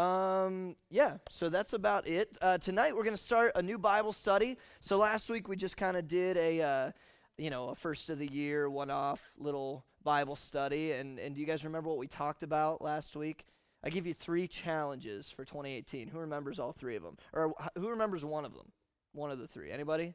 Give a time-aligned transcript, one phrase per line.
[0.00, 2.38] Um, yeah, so that's about it.
[2.40, 4.56] Uh, tonight we're going to start a new Bible study.
[4.80, 6.90] So last week we just kind of did a, uh,
[7.36, 10.92] you know, a first of the year one-off little Bible study.
[10.92, 13.44] And and do you guys remember what we talked about last week?
[13.84, 16.08] I give you three challenges for 2018.
[16.08, 18.72] Who remembers all three of them, or who remembers one of them?
[19.12, 19.70] One of the three.
[19.70, 20.14] Anybody?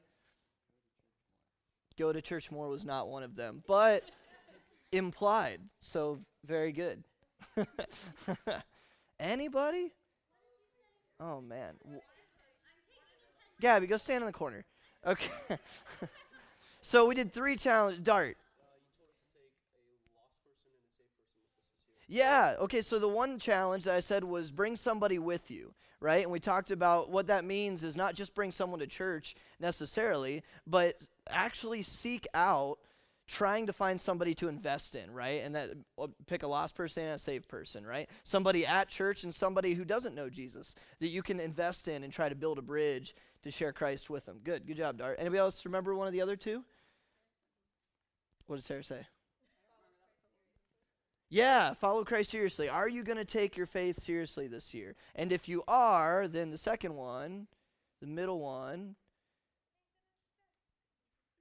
[1.96, 4.04] Go to church more was not one of them, but
[4.92, 5.62] implied.
[5.82, 7.04] So very good.
[9.20, 9.92] Anybody?
[11.20, 11.76] Oh man.
[13.62, 14.66] Gabby, go stand in the corner.
[15.06, 15.32] Okay.
[16.82, 18.02] so we did three challenges.
[18.02, 18.38] Dart.
[22.08, 26.22] Yeah, okay, so the one challenge that I said was bring somebody with you, right?
[26.22, 30.44] And we talked about what that means is not just bring someone to church necessarily,
[30.68, 30.96] but
[31.30, 32.78] actually seek out
[33.28, 35.42] trying to find somebody to invest in, right?
[35.44, 38.08] And that uh, pick a lost person and a saved person, right?
[38.24, 42.14] Somebody at church and somebody who doesn't know Jesus that you can invest in and
[42.14, 44.40] try to build a bridge to share Christ with them.
[44.44, 45.18] Good, good job, Dart.
[45.20, 46.64] Anybody else remember one of the other two?
[48.48, 49.08] What does Sarah say?
[51.30, 52.70] Yeah, follow Christ seriously.
[52.70, 54.96] Are you going to take your faith seriously this year?
[55.16, 57.48] And if you are, then the second one,
[58.00, 58.96] the middle one,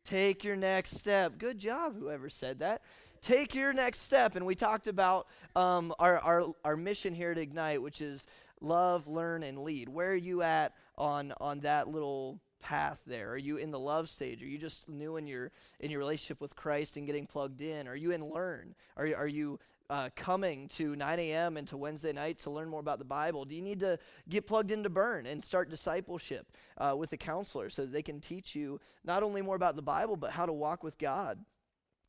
[0.05, 1.39] Take your next step.
[1.39, 2.83] Good job, whoever said that.
[3.23, 4.37] Take your next step.
[4.37, 8.27] And we talked about um, our, our, our mission here at Ignite, which is
[8.61, 9.89] love, learn, and lead.
[9.89, 13.31] Where are you at on, on that little path there?
[13.31, 14.43] Are you in the love stage?
[14.43, 17.89] Are you just new in your in your relationship with Christ and getting plugged in?
[17.89, 18.75] Are you in learn?
[18.99, 19.59] Are, are you
[19.91, 21.57] uh, coming to 9 a.m.
[21.57, 23.45] and to Wednesday night to learn more about the Bible?
[23.45, 26.47] Do you need to get plugged into Burn and start discipleship
[26.79, 29.83] uh, with a counselor so that they can teach you not only more about the
[29.83, 31.39] Bible, but how to walk with God?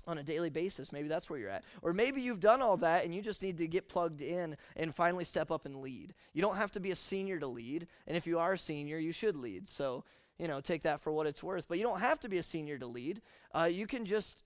[0.08, 0.92] on a daily basis.
[0.92, 1.64] Maybe that's where you're at.
[1.82, 4.94] Or maybe you've done all that and you just need to get plugged in and
[4.94, 6.14] finally step up and lead.
[6.34, 7.88] You don't have to be a senior to lead.
[8.08, 9.68] And if you are a senior, you should lead.
[9.68, 10.04] So,
[10.38, 11.68] you know, take that for what it's worth.
[11.68, 13.22] But you don't have to be a senior to lead.
[13.54, 14.44] Uh, you can just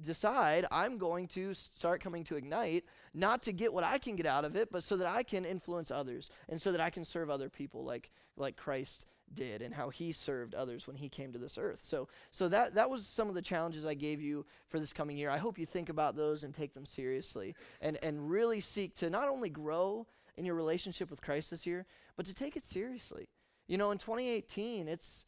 [0.00, 2.84] decide I'm going to start coming to Ignite,
[3.14, 5.44] not to get what I can get out of it, but so that I can
[5.44, 9.74] influence others and so that I can serve other people like, like Christ did and
[9.74, 11.80] how he served others when he came to this earth.
[11.80, 15.16] So so that that was some of the challenges I gave you for this coming
[15.16, 15.30] year.
[15.30, 19.10] I hope you think about those and take them seriously and and really seek to
[19.10, 21.86] not only grow in your relationship with Christ this year,
[22.16, 23.28] but to take it seriously.
[23.66, 25.24] You know, in 2018, it's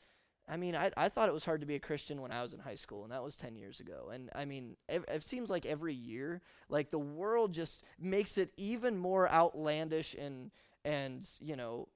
[0.48, 2.54] I mean, I, I thought it was hard to be a Christian when I was
[2.54, 4.10] in high school, and that was 10 years ago.
[4.12, 8.50] And I mean, it, it, seems like every year, like the world just makes it
[8.56, 10.50] even more outlandish and,
[10.84, 11.88] and you know,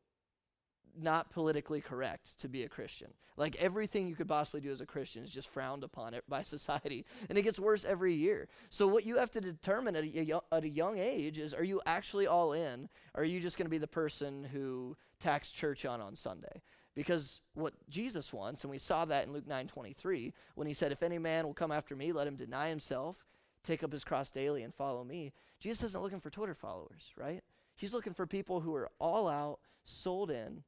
[1.01, 3.15] not politically correct to be a Christian.
[3.37, 6.43] Like everything you could possibly do as a Christian is just frowned upon it by
[6.43, 8.49] society, and it gets worse every year.
[8.71, 11.81] So what you have to determine at a, at a young age is: Are you
[11.87, 12.89] actually all in?
[13.15, 16.63] Or are you just going to be the person who tacks church on on Sunday?
[16.95, 21.03] Because what Jesus wants, and we saw that in Luke 9:23, when he said, "If
[21.03, 23.25] any man will come after me, let him deny himself,
[23.63, 27.43] take up his cross daily, and follow me." Jesus isn't looking for Twitter followers, right?
[27.77, 30.65] He's looking for people who are all out, sold in,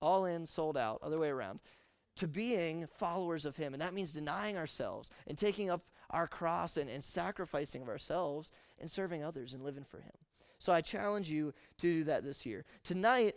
[0.00, 1.60] all in, sold out, other way around,
[2.16, 3.72] to being followers of him.
[3.72, 8.52] And that means denying ourselves and taking up our cross and, and sacrificing of ourselves
[8.78, 10.12] and serving others and living for him.
[10.58, 12.64] So I challenge you to do that this year.
[12.84, 13.36] Tonight,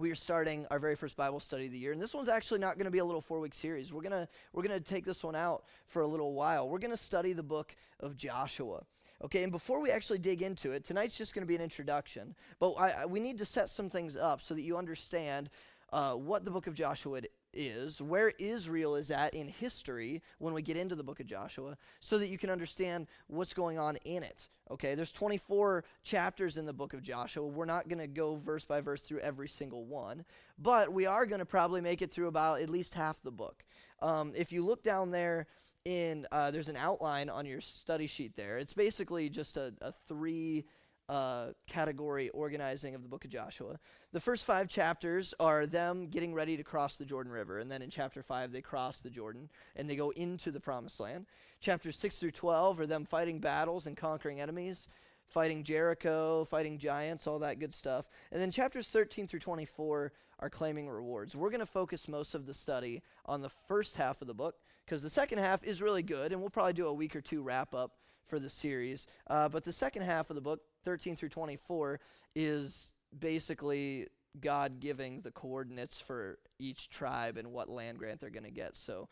[0.00, 2.58] we are starting our very first Bible study of the year, and this one's actually
[2.58, 3.92] not going to be a little four-week series.
[3.92, 6.68] We're gonna we're gonna take this one out for a little while.
[6.68, 8.82] We're gonna study the book of Joshua.
[9.22, 12.34] Okay, and before we actually dig into it, tonight's just going to be an introduction,
[12.58, 15.50] but I, I, we need to set some things up so that you understand
[15.92, 17.20] uh, what the book of Joshua
[17.52, 21.76] is, where Israel is at in history when we get into the book of Joshua,
[22.00, 24.48] so that you can understand what's going on in it.
[24.70, 27.44] Okay, there's 24 chapters in the book of Joshua.
[27.44, 30.24] We're not going to go verse by verse through every single one,
[30.58, 33.64] but we are going to probably make it through about at least half the book.
[34.00, 35.46] Um, if you look down there,
[35.84, 38.58] in uh, there's an outline on your study sheet there.
[38.58, 40.66] It's basically just a, a three
[41.10, 43.80] uh, category organizing of the book of Joshua.
[44.12, 47.58] The first five chapters are them getting ready to cross the Jordan River.
[47.58, 51.00] And then in chapter five, they cross the Jordan and they go into the promised
[51.00, 51.26] land.
[51.60, 54.86] Chapters six through 12 are them fighting battles and conquering enemies,
[55.26, 58.08] fighting Jericho, fighting giants, all that good stuff.
[58.30, 61.34] And then chapters 13 through 24 are claiming rewards.
[61.34, 64.54] We're going to focus most of the study on the first half of the book
[64.86, 67.42] because the second half is really good, and we'll probably do a week or two
[67.42, 67.96] wrap up
[68.26, 69.08] for the series.
[69.26, 72.00] Uh, but the second half of the book 13 through 24
[72.34, 74.06] is basically
[74.40, 78.76] God giving the coordinates for each tribe and what land grant they're going to get.
[78.76, 79.08] So,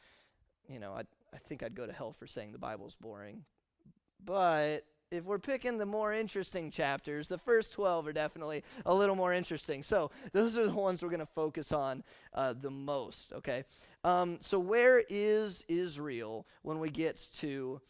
[0.68, 1.02] you know, I
[1.34, 3.44] I think I'd go to hell for saying the Bible's boring.
[4.24, 9.16] But if we're picking the more interesting chapters, the first 12 are definitely a little
[9.16, 9.82] more interesting.
[9.82, 12.04] So those are the ones we're going to focus on
[12.34, 13.64] uh, the most, okay?
[14.04, 17.80] Um, so, where is Israel when we get to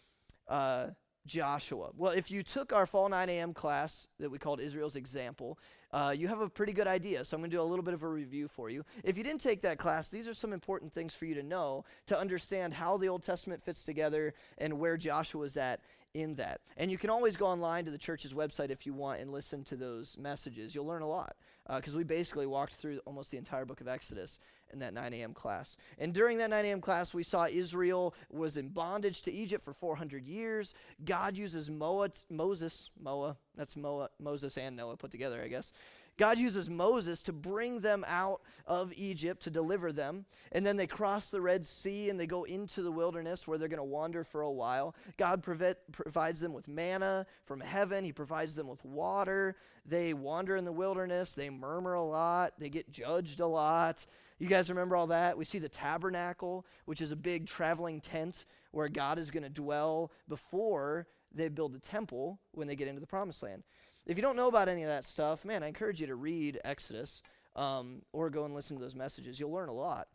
[0.48, 0.88] uh,
[1.28, 1.90] Joshua?
[1.96, 3.54] Well, if you took our fall 9 a.m.
[3.54, 5.58] class that we called Israel's Example,
[5.92, 7.24] uh, you have a pretty good idea.
[7.24, 8.84] So I'm going to do a little bit of a review for you.
[9.04, 11.84] If you didn't take that class, these are some important things for you to know
[12.06, 15.80] to understand how the Old Testament fits together and where Joshua is at
[16.14, 16.60] in that.
[16.76, 19.64] And you can always go online to the church's website if you want and listen
[19.64, 20.74] to those messages.
[20.74, 21.36] You'll learn a lot
[21.76, 24.38] because uh, we basically walked through almost the entire book of Exodus
[24.72, 25.34] in that 9 a.m.
[25.34, 25.76] class.
[25.98, 26.80] And during that 9 a.m.
[26.80, 30.74] class, we saw Israel was in bondage to Egypt for 400 years.
[31.04, 35.72] God uses Moa, Moses, Moa, that's Moa, Moses and Noah put together, I guess.
[36.18, 40.26] God uses Moses to bring them out of Egypt to deliver them.
[40.52, 43.68] And then they cross the Red Sea and they go into the wilderness where they're
[43.68, 44.94] going to wander for a while.
[45.16, 49.56] God provides them with manna from heaven, He provides them with water.
[49.86, 54.04] They wander in the wilderness, they murmur a lot, they get judged a lot.
[54.38, 55.38] You guys remember all that?
[55.38, 59.48] We see the tabernacle, which is a big traveling tent where God is going to
[59.48, 63.62] dwell before they build the temple when they get into the promised land.
[64.08, 66.58] If you don't know about any of that stuff, man, I encourage you to read
[66.64, 67.22] Exodus
[67.54, 69.38] um, or go and listen to those messages.
[69.38, 70.08] You'll learn a lot.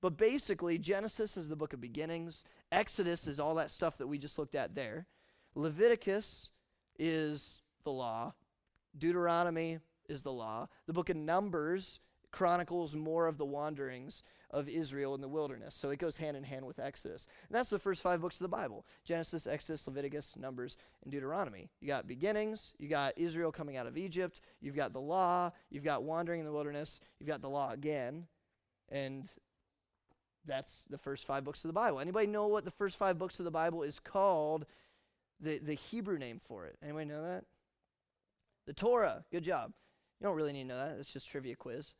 [0.00, 4.18] But basically, Genesis is the book of beginnings, Exodus is all that stuff that we
[4.18, 5.06] just looked at there,
[5.56, 6.50] Leviticus
[6.96, 8.34] is the law,
[8.96, 11.98] Deuteronomy is the law, the book of Numbers
[12.32, 15.74] chronicles more of the wanderings of Israel in the wilderness.
[15.74, 17.26] So it goes hand in hand with Exodus.
[17.48, 21.70] And that's the first five books of the Bible Genesis, Exodus, Leviticus, Numbers, and Deuteronomy.
[21.80, 25.84] You got beginnings, you got Israel coming out of Egypt, you've got the law, you've
[25.84, 28.26] got wandering in the wilderness, you've got the law again,
[28.88, 29.30] and
[30.46, 32.00] that's the first five books of the Bible.
[32.00, 34.66] Anybody know what the first five books of the Bible is called?
[35.40, 36.76] The, the Hebrew name for it.
[36.82, 37.44] Anybody know that?
[38.66, 39.24] The Torah.
[39.30, 39.72] Good job.
[40.18, 40.98] You don't really need to know that.
[40.98, 41.94] It's just trivia quiz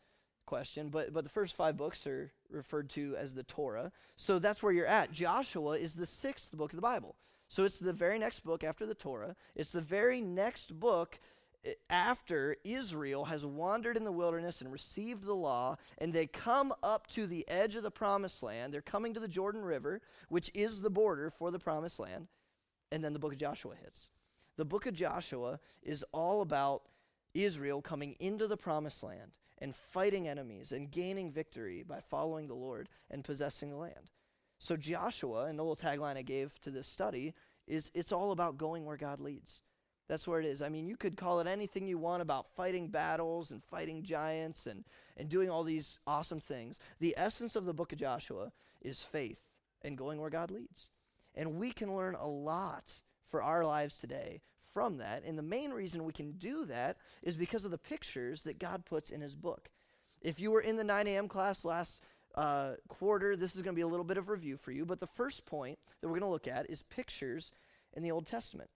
[0.51, 3.93] question, but, but the first five books are referred to as the Torah.
[4.17, 5.13] So that's where you're at.
[5.13, 7.15] Joshua is the sixth book of the Bible.
[7.49, 9.37] So it's the very next book after the Torah.
[9.55, 11.21] It's the very next book
[11.65, 16.75] eh, after Israel has wandered in the wilderness and received the law, and they come
[16.83, 18.75] up to the edge of the promised land.
[18.75, 22.27] They're coming to the Jordan River, which is the border for the promised land.
[22.91, 24.11] And then the book of Joshua hits.
[24.57, 26.83] The book of Joshua is all about
[27.35, 32.55] Israel coming into the promised land and fighting enemies and gaining victory by following the
[32.55, 34.11] Lord and possessing the land.
[34.59, 37.35] So Joshua, and the little tagline I gave to this study,
[37.67, 39.63] is it's all about going where God leads.
[40.09, 40.61] That's where it is.
[40.61, 44.67] I mean, you could call it anything you want about fighting battles and fighting giants
[44.67, 44.85] and,
[45.17, 46.81] and doing all these awesome things.
[46.99, 48.53] The essence of the book of Joshua
[48.83, 49.41] is faith
[49.83, 50.89] and going where God leads.
[51.35, 54.43] And we can learn a lot for our lives today
[54.73, 55.25] from that.
[55.25, 58.85] And the main reason we can do that is because of the pictures that God
[58.85, 59.69] puts in His book.
[60.21, 61.29] If you were in the 9 a.m.
[61.29, 62.03] class last
[62.35, 64.85] uh, quarter, this is going to be a little bit of review for you.
[64.85, 67.53] But the first point that we're going to look at is pictures
[67.95, 68.71] in the Old Testament.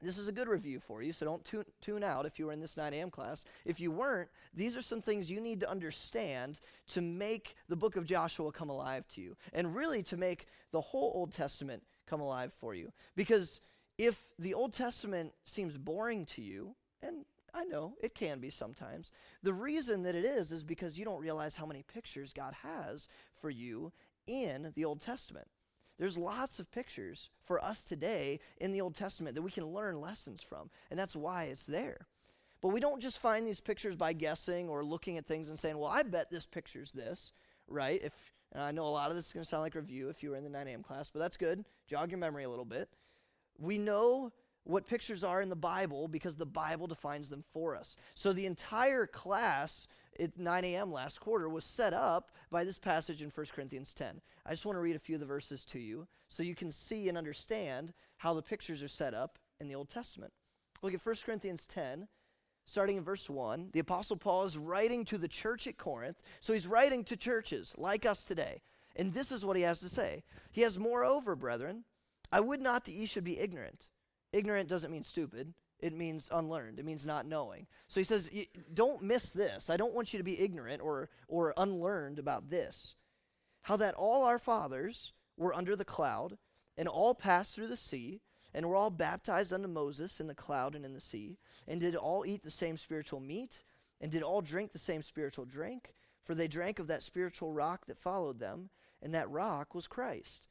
[0.00, 2.52] This is a good review for you, so don't tune, tune out if you were
[2.52, 3.10] in this 9 a.m.
[3.10, 3.44] class.
[3.64, 7.96] If you weren't, these are some things you need to understand to make the book
[7.96, 12.20] of Joshua come alive to you, and really to make the whole Old Testament come
[12.20, 12.92] alive for you.
[13.16, 13.60] Because
[13.98, 19.10] if the Old Testament seems boring to you, and I know it can be sometimes,
[19.42, 23.08] the reason that it is is because you don't realize how many pictures God has
[23.40, 23.92] for you
[24.26, 25.48] in the Old Testament.
[25.98, 30.00] There's lots of pictures for us today in the Old Testament that we can learn
[30.00, 32.06] lessons from, and that's why it's there.
[32.60, 35.78] But we don't just find these pictures by guessing or looking at things and saying,
[35.78, 37.32] well, I bet this picture's this,
[37.66, 38.00] right?
[38.02, 38.12] If
[38.52, 40.30] and I know a lot of this is going to sound like review if you
[40.30, 40.82] were in the 9 a.m.
[40.82, 41.64] class, but that's good.
[41.86, 42.88] Jog your memory a little bit.
[43.58, 44.32] We know
[44.64, 47.96] what pictures are in the Bible because the Bible defines them for us.
[48.14, 49.88] So the entire class
[50.20, 50.92] at 9 a.m.
[50.92, 54.20] last quarter was set up by this passage in 1 Corinthians 10.
[54.44, 56.70] I just want to read a few of the verses to you so you can
[56.70, 60.32] see and understand how the pictures are set up in the Old Testament.
[60.82, 62.06] Look at 1 Corinthians 10,
[62.66, 63.70] starting in verse 1.
[63.72, 66.20] The Apostle Paul is writing to the church at Corinth.
[66.40, 68.60] So he's writing to churches like us today.
[68.96, 70.24] And this is what he has to say.
[70.50, 71.84] He has, moreover, brethren,
[72.30, 73.88] I would not that ye should be ignorant.
[74.32, 75.54] Ignorant doesn't mean stupid.
[75.80, 76.78] It means unlearned.
[76.78, 77.66] It means not knowing.
[77.86, 78.30] So he says,
[78.74, 79.70] don't miss this.
[79.70, 82.96] I don't want you to be ignorant or, or unlearned about this.
[83.62, 86.36] How that all our fathers were under the cloud,
[86.76, 88.20] and all passed through the sea,
[88.52, 91.94] and were all baptized unto Moses in the cloud and in the sea, and did
[91.94, 93.62] all eat the same spiritual meat,
[94.00, 95.92] and did all drink the same spiritual drink,
[96.24, 98.70] for they drank of that spiritual rock that followed them,
[99.00, 100.46] and that rock was Christ.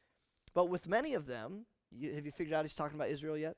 [0.57, 3.57] But with many of them, you, have you figured out he's talking about Israel yet?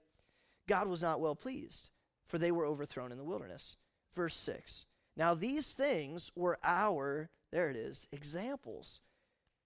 [0.67, 1.91] God was not well pleased,
[2.27, 3.77] for they were overthrown in the wilderness.
[4.13, 4.85] Verse 6.
[5.15, 8.99] Now these things were our, there it is, examples.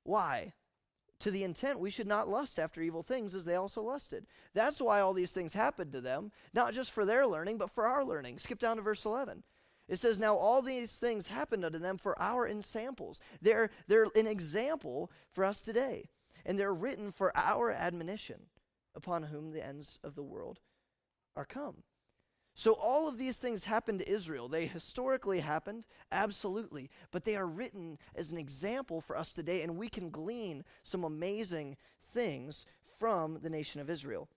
[0.03, 0.53] Why?
[1.21, 4.27] To the intent we should not lust after evil things as they also lusted.
[4.53, 7.87] That's why all these things happened to them, not just for their learning, but for
[7.87, 8.37] our learning.
[8.37, 9.41] Skip down to verse 11.
[9.87, 13.21] It says, Now all these things happened unto them for our ensamples.
[13.41, 16.09] They're, they're an example for us today,
[16.45, 18.47] and they're written for our admonition,
[18.95, 20.59] upon whom the ends of the world
[21.35, 21.83] are come.
[22.55, 24.47] So all of these things happened to Israel.
[24.47, 29.75] They historically happened, absolutely, but they are written as an example for us today, and
[29.75, 32.65] we can glean some amazing things
[32.99, 34.29] from the nation of Israel.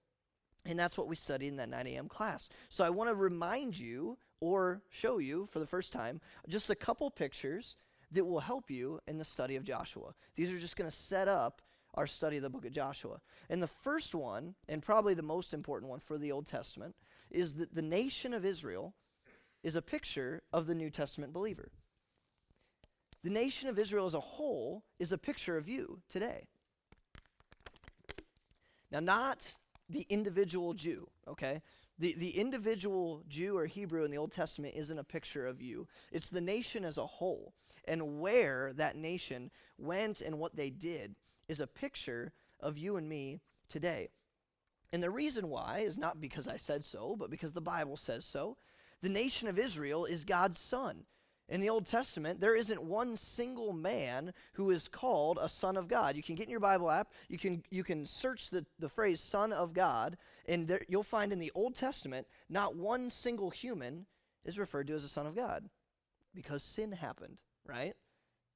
[0.64, 2.08] And that's what we studied in that 9 a.m.
[2.08, 2.48] class.
[2.70, 6.74] So I want to remind you or show you for the first time just a
[6.74, 7.76] couple pictures
[8.12, 10.14] that will help you in the study of Joshua.
[10.34, 11.62] These are just going to set up
[11.96, 13.20] our study of the book of Joshua.
[13.48, 16.94] And the first one, and probably the most important one for the Old Testament,
[17.30, 18.94] is that the nation of Israel
[19.62, 21.70] is a picture of the New Testament believer.
[23.24, 26.46] The nation of Israel as a whole is a picture of you today.
[28.92, 29.54] Now, not
[29.88, 31.62] the individual Jew, okay?
[31.98, 35.88] The, the individual Jew or Hebrew in the Old Testament isn't a picture of you.
[36.12, 37.52] It's the nation as a whole.
[37.88, 41.14] And where that nation went and what they did
[41.48, 44.08] is a picture of you and me today.
[44.92, 48.24] And the reason why is not because I said so, but because the Bible says
[48.24, 48.56] so.
[49.02, 51.04] The nation of Israel is God's son.
[51.48, 55.86] In the Old Testament, there isn't one single man who is called a son of
[55.86, 56.16] God.
[56.16, 59.20] You can get in your Bible app, you can, you can search the, the phrase
[59.20, 64.06] son of God, and there, you'll find in the Old Testament, not one single human
[64.44, 65.68] is referred to as a son of God
[66.34, 67.94] because sin happened, right?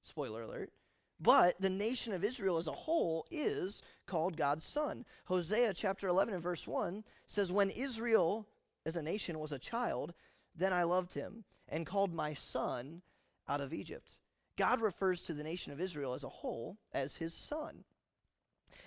[0.02, 0.72] Spoiler alert.
[1.20, 5.04] But the nation of Israel as a whole is called God's son.
[5.26, 8.46] Hosea chapter 11 and verse 1 says, When Israel
[8.86, 10.14] as a nation was a child,
[10.56, 13.02] then I loved him and called my son
[13.48, 14.18] out of Egypt.
[14.56, 17.84] God refers to the nation of Israel as a whole as his son.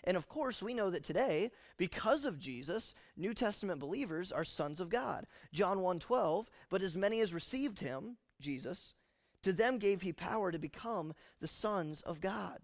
[0.03, 4.79] And of course, we know that today, because of Jesus, New Testament believers are sons
[4.79, 5.27] of God.
[5.53, 8.93] John 1:12, but as many as received him, Jesus,
[9.43, 12.59] to them gave he power to become the sons of God,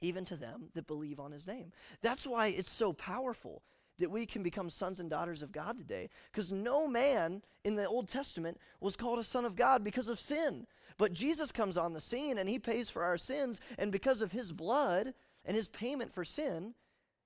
[0.00, 1.72] even to them that believe on his name.
[2.02, 3.62] That's why it's so powerful
[3.98, 6.08] that we can become sons and daughters of God today.
[6.30, 10.20] Because no man in the Old Testament was called a son of God because of
[10.20, 10.66] sin.
[10.98, 13.60] But Jesus comes on the scene and he pays for our sins.
[13.76, 15.14] And because of his blood
[15.44, 16.74] and his payment for sin,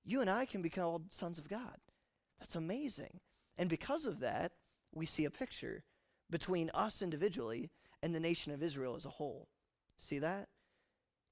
[0.03, 1.77] you and I can be called sons of God.
[2.39, 3.19] That's amazing.
[3.57, 4.53] And because of that,
[4.93, 5.83] we see a picture
[6.29, 7.69] between us individually
[8.03, 9.47] and the nation of Israel as a whole.
[9.97, 10.49] See that?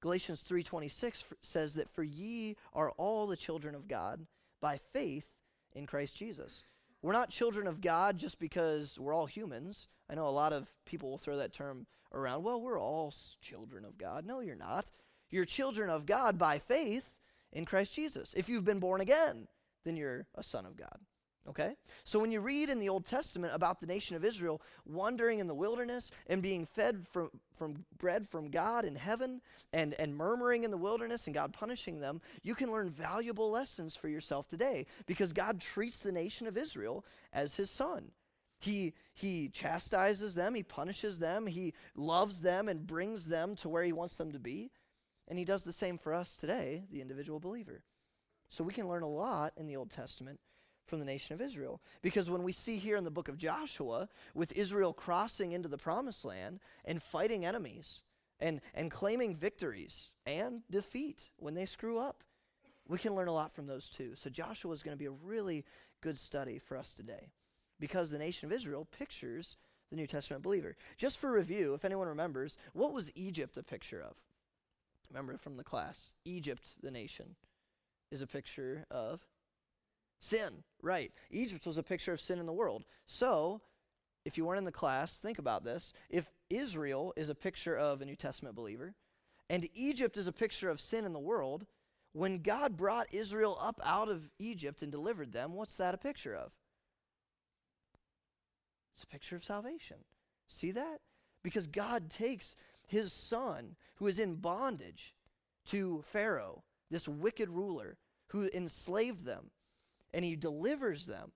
[0.00, 4.26] Galatians 3:26 says that for ye are all the children of God
[4.60, 5.36] by faith
[5.74, 6.64] in Christ Jesus.
[7.02, 9.88] We're not children of God just because we're all humans.
[10.08, 12.42] I know a lot of people will throw that term around.
[12.42, 14.24] Well, we're all children of God.
[14.24, 14.90] No, you're not.
[15.30, 17.18] You're children of God by faith
[17.52, 18.34] in Christ Jesus.
[18.34, 19.48] If you've been born again,
[19.84, 21.00] then you're a son of God.
[21.48, 21.74] Okay?
[22.04, 25.48] So when you read in the Old Testament about the nation of Israel wandering in
[25.48, 29.40] the wilderness and being fed from, from bread from God in heaven
[29.72, 33.96] and, and murmuring in the wilderness and God punishing them, you can learn valuable lessons
[33.96, 38.12] for yourself today because God treats the nation of Israel as his son.
[38.60, 43.82] He, he chastises them, he punishes them, he loves them and brings them to where
[43.82, 44.70] he wants them to be.
[45.26, 47.82] And he does the same for us today, the individual believer.
[48.48, 50.38] So we can learn a lot in the Old Testament
[50.86, 51.80] from the nation of Israel.
[52.02, 55.78] Because when we see here in the book of Joshua, with Israel crossing into the
[55.78, 58.02] promised land and fighting enemies
[58.40, 62.24] and, and claiming victories and defeat when they screw up,
[62.88, 64.12] we can learn a lot from those too.
[64.16, 65.64] So Joshua is going to be a really
[66.00, 67.30] good study for us today
[67.78, 69.56] because the nation of Israel pictures
[69.90, 70.74] the New Testament believer.
[70.96, 74.16] Just for review, if anyone remembers, what was Egypt a picture of?
[75.10, 77.36] Remember from the class, Egypt, the nation,
[78.10, 79.20] is a picture of
[80.22, 81.12] Sin, right.
[81.32, 82.84] Egypt was a picture of sin in the world.
[83.06, 83.60] So,
[84.24, 85.92] if you weren't in the class, think about this.
[86.08, 88.94] If Israel is a picture of a New Testament believer,
[89.50, 91.66] and Egypt is a picture of sin in the world,
[92.12, 96.36] when God brought Israel up out of Egypt and delivered them, what's that a picture
[96.36, 96.52] of?
[98.94, 99.98] It's a picture of salvation.
[100.46, 101.00] See that?
[101.42, 102.54] Because God takes
[102.86, 105.14] his son, who is in bondage
[105.66, 106.62] to Pharaoh,
[106.92, 107.96] this wicked ruler
[108.28, 109.50] who enslaved them,
[110.12, 111.32] and he delivers them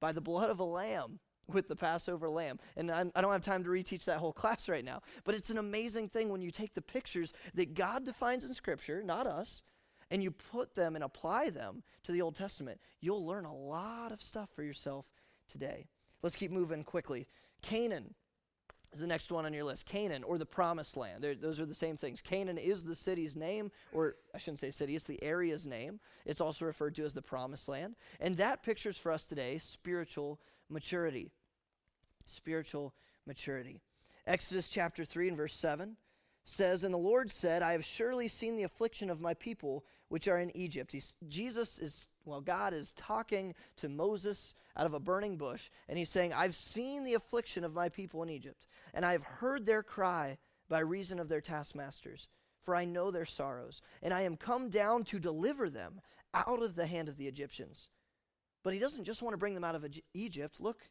[0.00, 2.58] by the blood of a lamb with the Passover lamb.
[2.76, 5.34] And I'm, I do not have time to reteach that whole class right now, but
[5.34, 9.26] it's an amazing thing when you take the pictures that God defines in Scripture, not
[9.26, 9.62] us,
[10.10, 14.12] and you put them and apply them to the Old Testament, you'll learn a lot
[14.12, 15.06] of stuff for yourself
[15.48, 15.86] today.
[16.22, 17.26] Let's keep moving quickly.
[17.62, 18.14] Canaan
[18.94, 19.86] is the next one on your list.
[19.86, 21.22] Canaan or the promised land.
[21.22, 22.20] They're, those are the same things.
[22.20, 26.00] Canaan is the city's name, or I shouldn't say city, it's the area's name.
[26.24, 27.96] It's also referred to as the promised land.
[28.20, 31.30] And that pictures for us today spiritual maturity.
[32.26, 32.94] Spiritual
[33.26, 33.80] maturity.
[34.26, 35.96] Exodus chapter 3 and verse 7
[36.44, 39.84] says, And the Lord said, I have surely seen the affliction of my people
[40.14, 40.92] which are in Egypt.
[40.92, 45.98] He's, Jesus is, well, God is talking to Moses out of a burning bush, and
[45.98, 49.66] he's saying, I've seen the affliction of my people in Egypt, and I have heard
[49.66, 52.28] their cry by reason of their taskmasters,
[52.62, 56.00] for I know their sorrows, and I am come down to deliver them
[56.32, 57.90] out of the hand of the Egyptians.
[58.62, 60.60] But he doesn't just want to bring them out of Egypt.
[60.60, 60.90] Look,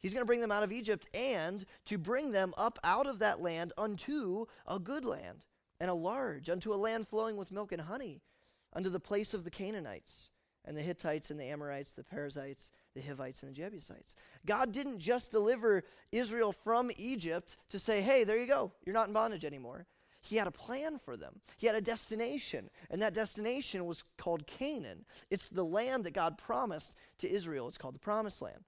[0.00, 3.20] He's going to bring them out of Egypt and to bring them up out of
[3.20, 5.44] that land unto a good land
[5.78, 8.22] and a large, unto a land flowing with milk and honey,
[8.72, 10.30] unto the place of the Canaanites
[10.64, 14.14] and the Hittites and the Amorites, the Perizzites, the Hivites, and the Jebusites.
[14.46, 19.08] God didn't just deliver Israel from Egypt to say, hey, there you go, you're not
[19.08, 19.86] in bondage anymore.
[20.22, 21.40] He had a plan for them.
[21.56, 25.06] He had a destination, and that destination was called Canaan.
[25.30, 27.68] It's the land that God promised to Israel.
[27.68, 28.64] It's called the Promised Land.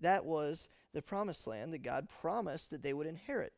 [0.00, 3.52] That was the promised land that God promised that they would inherit.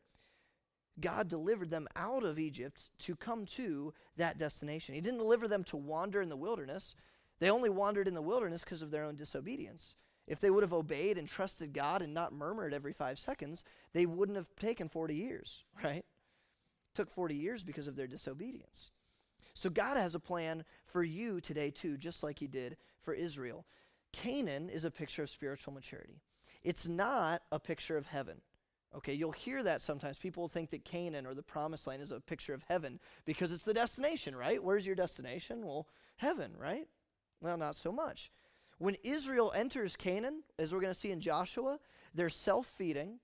[1.01, 4.95] God delivered them out of Egypt to come to that destination.
[4.95, 6.95] He didn't deliver them to wander in the wilderness.
[7.39, 9.95] They only wandered in the wilderness because of their own disobedience.
[10.27, 13.63] If they would have obeyed and trusted God and not murmured every five seconds,
[13.93, 15.97] they wouldn't have taken 40 years, right?
[15.97, 18.91] It took 40 years because of their disobedience.
[19.53, 23.65] So God has a plan for you today, too, just like He did for Israel.
[24.11, 26.21] Canaan is a picture of spiritual maturity.
[26.63, 28.41] It's not a picture of heaven.
[28.95, 30.17] Okay, you'll hear that sometimes.
[30.17, 33.63] People think that Canaan or the promised land is a picture of heaven because it's
[33.63, 34.63] the destination, right?
[34.63, 35.65] Where's your destination?
[35.65, 36.87] Well, heaven, right?
[37.39, 38.31] Well, not so much.
[38.79, 41.79] When Israel enters Canaan, as we're going to see in Joshua,
[42.15, 43.19] they're self feeding.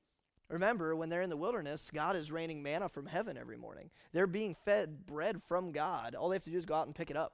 [0.49, 3.89] Remember, when they're in the wilderness, God is raining manna from heaven every morning.
[4.13, 6.13] They're being fed bread from God.
[6.13, 7.33] All they have to do is go out and pick it up.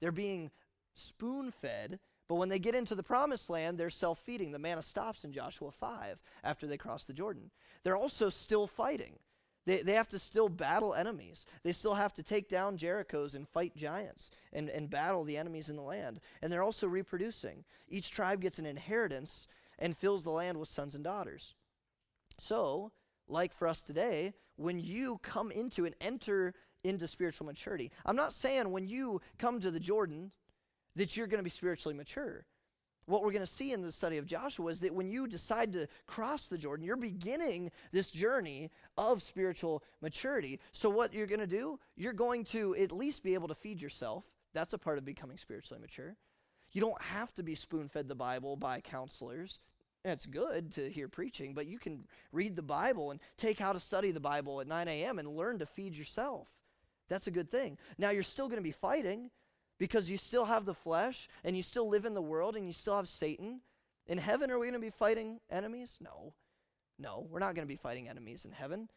[0.00, 0.52] They're being
[0.94, 1.98] spoon fed
[2.32, 4.52] but when they get into the promised land, they're self feeding.
[4.52, 7.50] The manna stops in Joshua 5 after they cross the Jordan.
[7.84, 9.18] They're also still fighting.
[9.66, 11.44] They, they have to still battle enemies.
[11.62, 15.68] They still have to take down Jerichos and fight giants and, and battle the enemies
[15.68, 16.20] in the land.
[16.40, 17.64] And they're also reproducing.
[17.86, 19.46] Each tribe gets an inheritance
[19.78, 21.54] and fills the land with sons and daughters.
[22.38, 22.92] So,
[23.28, 28.32] like for us today, when you come into and enter into spiritual maturity, I'm not
[28.32, 30.32] saying when you come to the Jordan
[30.96, 32.44] that you're going to be spiritually mature.
[33.06, 35.72] What we're going to see in the study of Joshua is that when you decide
[35.72, 40.60] to cross the Jordan, you're beginning this journey of spiritual maturity.
[40.72, 43.82] So, what you're going to do, you're going to at least be able to feed
[43.82, 44.24] yourself.
[44.54, 46.16] That's a part of becoming spiritually mature.
[46.72, 49.58] You don't have to be spoon fed the Bible by counselors.
[50.04, 53.80] It's good to hear preaching, but you can read the Bible and take how to
[53.80, 55.18] study the Bible at 9 a.m.
[55.18, 56.48] and learn to feed yourself.
[57.08, 57.78] That's a good thing.
[57.98, 59.30] Now, you're still going to be fighting
[59.82, 62.72] because you still have the flesh and you still live in the world and you
[62.72, 63.62] still have Satan.
[64.06, 65.98] In heaven, are we going to be fighting enemies?
[66.00, 66.34] No.
[67.00, 68.88] No, we're not going to be fighting enemies in heaven.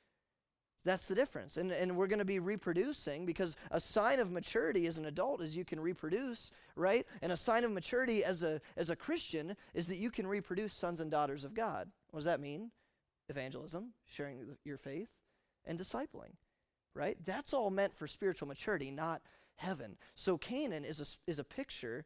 [0.84, 1.58] That's the difference.
[1.58, 5.42] And, and we're going to be reproducing because a sign of maturity as an adult
[5.42, 7.08] is you can reproduce, right?
[7.24, 10.76] And a sign of maturity as a, as a Christian is that you can reproduce
[10.76, 11.90] sons and daughters of God.
[12.12, 12.70] What does that mean?
[13.28, 15.10] Evangelism, sharing your faith,
[15.66, 16.36] and discipling,
[16.94, 17.18] right?
[17.26, 19.24] That's all meant for spiritual maturity, not
[19.56, 19.98] heaven.
[20.16, 22.06] So Canaan is a, is a picture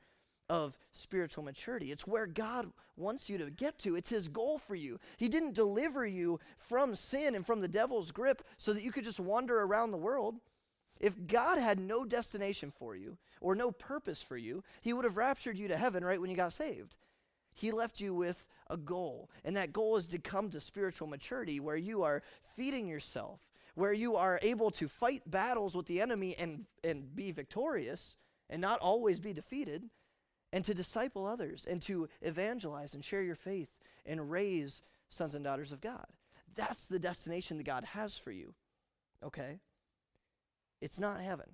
[0.50, 1.92] of spiritual maturity.
[1.92, 3.96] It's where God wants you to get to.
[3.96, 5.00] It's His goal for you.
[5.18, 9.04] He didn't deliver you from sin and from the devil's grip so that you could
[9.04, 10.36] just wander around the world.
[11.00, 15.18] If God had no destination for you or no purpose for you, He would have
[15.18, 16.98] raptured you to heaven right when you got saved.
[17.54, 21.60] He left you with a goal, and that goal is to come to spiritual maturity
[21.60, 22.24] where you are
[22.56, 23.40] feeding yourself
[23.80, 28.18] where you are able to fight battles with the enemy and, and be victorious
[28.50, 29.90] and not always be defeated,
[30.52, 33.70] and to disciple others and to evangelize and share your faith
[34.06, 36.08] and raise sons and daughters of God.
[36.56, 38.54] That's the destination that God has for you.
[39.24, 39.60] Okay?
[40.82, 41.52] It's not heaven.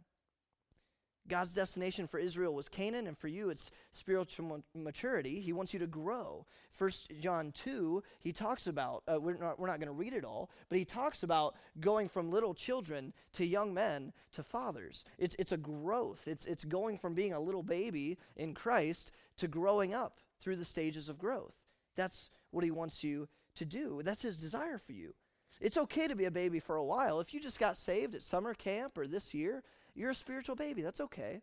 [1.28, 5.40] God's destination for Israel was Canaan, and for you, it's spiritual maturity.
[5.40, 6.46] He wants you to grow.
[6.72, 10.24] First John 2, he talks about, uh, we're not, we're not going to read it
[10.24, 15.04] all, but he talks about going from little children to young men to fathers.
[15.18, 16.28] It's, it's a growth.
[16.28, 20.66] It's, it's going from being a little baby in Christ to growing up through the
[20.66, 21.56] stages of growth.
[21.96, 24.02] That's what he wants you to do.
[24.04, 25.16] That's his desire for you.
[25.62, 27.20] It's okay to be a baby for a while.
[27.20, 29.64] If you just got saved at summer camp or this year,
[29.96, 30.82] you're a spiritual baby.
[30.82, 31.42] That's okay.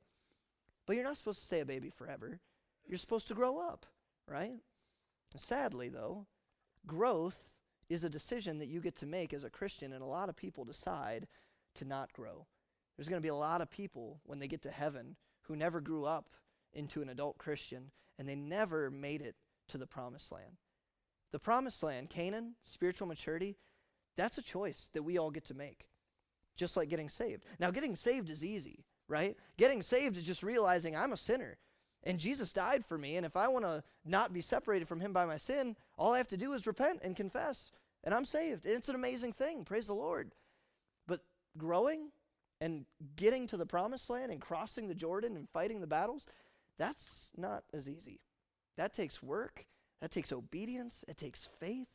[0.87, 2.41] But you're not supposed to stay a baby forever.
[2.87, 3.87] You're supposed to grow up,
[4.29, 4.61] right?
[5.37, 6.27] Sadly, though,
[6.87, 7.55] growth
[7.89, 10.37] is a decision that you get to make as a Christian, and a lot of
[10.37, 11.29] people decide
[11.75, 12.47] to not grow.
[12.97, 15.81] There's going to be a lot of people when they get to heaven who never
[15.81, 16.31] grew up
[16.73, 19.37] into an adult Christian and they never made it
[19.69, 20.59] to the promised land.
[21.33, 23.57] The promised land, Canaan, spiritual maturity,
[24.17, 25.87] that's a choice that we all get to make,
[26.57, 27.45] just like getting saved.
[27.59, 29.37] Now, getting saved is easy, right?
[29.57, 31.59] Getting saved is just realizing I'm a sinner
[32.05, 33.17] and Jesus died for me.
[33.17, 36.19] And if I want to not be separated from him by my sin, all I
[36.19, 37.71] have to do is repent and confess,
[38.05, 38.67] and I'm saved.
[38.67, 39.65] It's an amazing thing.
[39.65, 40.33] Praise the Lord.
[41.07, 41.21] But
[41.57, 42.11] growing
[42.61, 42.87] and
[43.17, 46.27] getting to the promised land and crossing the Jordan and fighting the battles,
[46.79, 48.21] that's not as easy.
[48.77, 49.67] That takes work,
[50.01, 51.89] that takes obedience, it takes faith.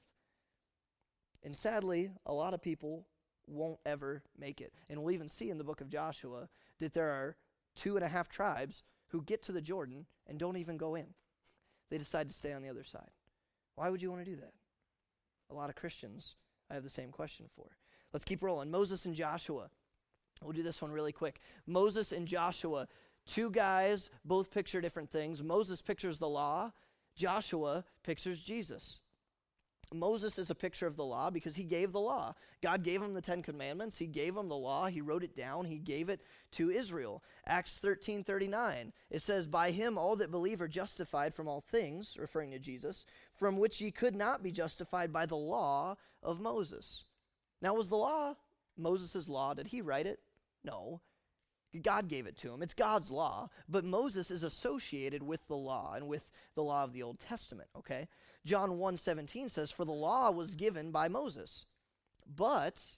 [1.43, 3.06] And sadly, a lot of people
[3.47, 4.73] won't ever make it.
[4.89, 7.38] And we'll even see in the book of Joshua that there are
[7.75, 11.07] two and a half tribes who get to the Jordan and don't even go in.
[11.89, 13.12] They decide to stay on the other side.
[13.75, 14.51] Why would you want to do that?
[15.49, 16.36] A lot of Christians
[16.69, 17.77] I have the same question for.
[18.12, 18.71] Let's keep rolling.
[18.71, 19.69] Moses and Joshua.
[20.41, 21.39] We'll do this one really quick.
[21.65, 22.89] Moses and Joshua,
[23.25, 25.41] two guys, both picture different things.
[25.41, 26.73] Moses pictures the law,
[27.15, 28.99] Joshua pictures Jesus.
[29.93, 32.36] Moses is a picture of the law because he gave the law.
[32.62, 33.97] God gave him the Ten Commandments.
[33.97, 34.88] He gave him the law.
[34.88, 35.65] He wrote it down.
[35.65, 36.21] He gave it
[36.54, 37.23] to Israel.
[37.45, 42.17] Acts 13 39, it says, By him all that believe are justified from all things,
[42.19, 47.06] referring to Jesus, from which ye could not be justified by the law of Moses.
[47.62, 48.36] Now, was the law
[48.78, 49.54] Moses' law?
[49.54, 50.19] Did he write it?
[50.63, 51.02] No.
[51.84, 52.62] God gave it to him.
[52.62, 56.94] It's God's law, but Moses is associated with the law and with the law of
[56.94, 58.08] the Old Testament, okay?
[58.46, 61.66] John 1:17 says for the law was given by Moses,
[62.26, 62.98] but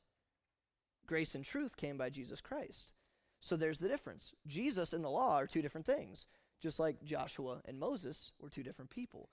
[1.06, 2.94] grace and truth came by Jesus Christ.
[3.40, 4.34] So there's the difference.
[4.46, 6.28] Jesus and the law are two different things,
[6.60, 9.30] just like Joshua and Moses were two different people.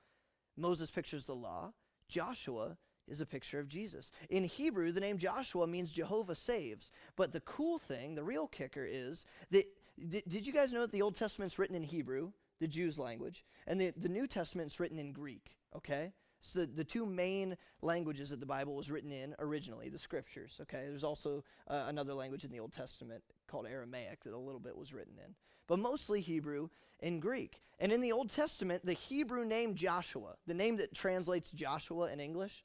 [0.57, 1.75] Moses pictures the law,
[2.09, 4.11] Joshua is a picture of Jesus.
[4.31, 6.91] In Hebrew, the name Joshua means Jehovah saves.
[7.17, 9.67] But the cool thing, the real kicker is that
[10.09, 13.81] did you guys know that the Old Testament's written in Hebrew, the Jews' language, and
[13.81, 16.13] the, the New Testament's written in Greek, okay?
[16.41, 20.59] So the, the two main languages that the Bible was written in originally, the scriptures,
[20.63, 20.85] okay?
[20.89, 24.77] There's also uh, another language in the Old Testament called Aramaic that a little bit
[24.77, 25.35] was written in.
[25.67, 26.69] But mostly Hebrew
[27.01, 27.63] and Greek.
[27.79, 32.21] And in the Old Testament, the Hebrew name Joshua, the name that translates Joshua in
[32.21, 32.65] English,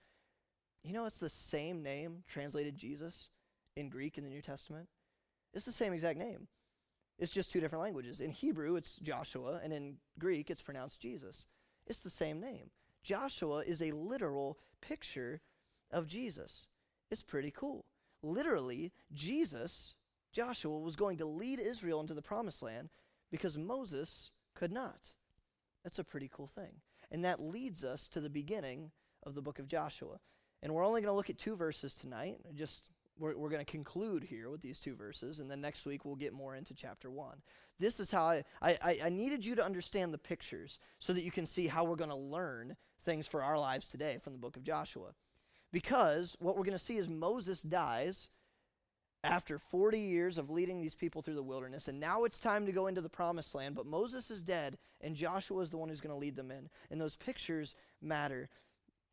[0.83, 3.29] you know, it's the same name translated Jesus
[3.75, 4.87] in Greek in the New Testament.
[5.53, 6.47] It's the same exact name.
[7.19, 8.19] It's just two different languages.
[8.19, 11.45] In Hebrew, it's Joshua, and in Greek, it's pronounced Jesus.
[11.85, 12.71] It's the same name.
[13.03, 15.41] Joshua is a literal picture
[15.91, 16.67] of Jesus.
[17.11, 17.85] It's pretty cool.
[18.23, 19.95] Literally, Jesus,
[20.31, 22.89] Joshua, was going to lead Israel into the promised land
[23.29, 25.09] because Moses could not.
[25.83, 26.81] That's a pretty cool thing.
[27.11, 28.91] And that leads us to the beginning
[29.23, 30.19] of the book of Joshua.
[30.63, 32.37] And we're only going to look at two verses tonight.
[32.53, 36.05] Just we're, we're going to conclude here with these two verses, and then next week
[36.05, 37.41] we'll get more into chapter one.
[37.79, 41.31] This is how I, I, I needed you to understand the pictures so that you
[41.31, 44.57] can see how we're going to learn things for our lives today from the book
[44.57, 45.13] of Joshua.
[45.71, 48.29] Because what we're going to see is Moses dies
[49.23, 52.71] after 40 years of leading these people through the wilderness, and now it's time to
[52.71, 53.75] go into the promised land.
[53.75, 56.69] But Moses is dead, and Joshua is the one who's going to lead them in.
[56.89, 58.49] And those pictures matter.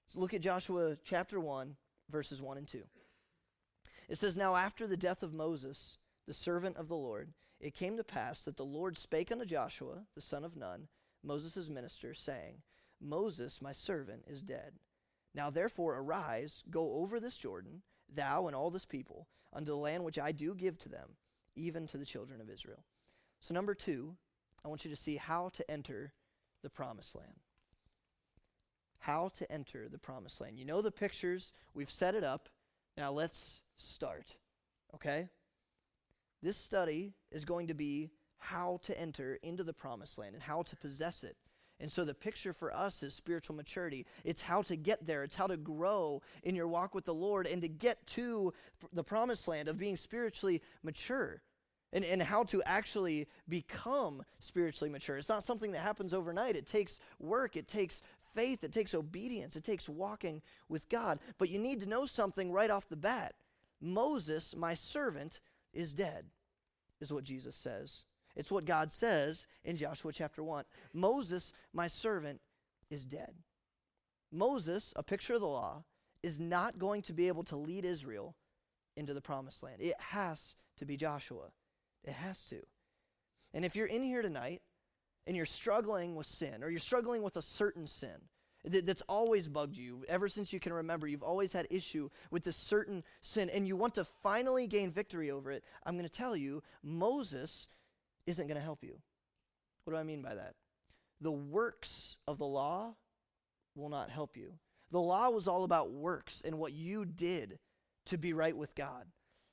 [0.09, 1.77] So look at Joshua chapter 1,
[2.11, 2.83] verses 1 and 2.
[4.09, 7.99] It says, Now after the death of Moses, the servant of the Lord, it came
[7.99, 10.89] to pass that the Lord spake unto Joshua, the son of Nun,
[11.23, 12.63] Moses' minister, saying,
[13.01, 14.75] Moses, my servant, is dead.
[15.35, 20.05] Now therefore arise, go over this Jordan, thou and all this people, unto the land
[20.05, 21.11] which I do give to them,
[21.55, 22.85] even to the children of Israel.
[23.41, 24.17] So, number two,
[24.65, 26.15] I want you to see how to enter
[26.63, 27.41] the promised land
[28.99, 30.59] how to enter the promised land.
[30.59, 32.49] You know the pictures, we've set it up.
[32.97, 34.37] Now let's start,
[34.95, 35.29] okay?
[36.43, 40.63] This study is going to be how to enter into the promised land and how
[40.63, 41.37] to possess it.
[41.81, 44.07] And so the picture for us is spiritual maturity.
[44.25, 47.47] It's how to get there, it's how to grow in your walk with the Lord
[47.47, 48.53] and to get to
[48.93, 51.43] the promised land of being spiritually mature.
[51.91, 55.17] And, and how to actually become spiritually mature.
[55.17, 56.55] It's not something that happens overnight.
[56.55, 58.03] It takes work, it takes
[58.35, 61.19] faith, it takes obedience, it takes walking with God.
[61.39, 63.35] But you need to know something right off the bat.
[63.81, 65.41] Moses, my servant,
[65.73, 66.27] is dead,
[67.01, 68.03] is what Jesus says.
[68.37, 70.65] It's what God says in Joshua chapter 1.
[70.93, 72.41] Moses, my servant,
[72.91, 73.35] is dead.
[74.31, 75.85] Moses, a picture of the law,
[76.23, 78.35] is not going to be able to lead Israel
[78.97, 79.77] into the promised land.
[79.81, 81.51] It has to be Joshua.
[82.05, 82.61] It has to.
[83.55, 84.63] And if you're in here tonight
[85.29, 88.17] and you're struggling with sin, or you're struggling with a certain sin
[88.65, 92.45] that, that's always bugged you ever since you can remember, you've always had issue with
[92.45, 96.11] this certain sin, and you want to finally gain victory over it, I'm going to
[96.11, 97.69] tell you, Moses
[98.27, 98.97] isn't going to help you.
[99.85, 100.55] What do I mean by that?
[101.21, 102.95] The works of the law
[103.77, 104.55] will not help you.
[104.91, 107.59] The law was all about works and what you did
[108.07, 109.05] to be right with God.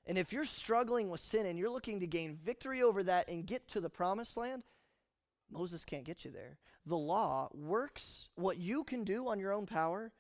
[0.05, 3.45] And if you're struggling with sin and you're looking to gain victory over that and
[3.45, 4.63] get to the promised land,
[5.49, 6.58] Moses can't get you there.
[6.86, 10.12] The law works what you can do on your own power,